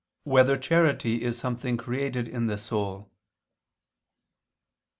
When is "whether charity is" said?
0.31-1.37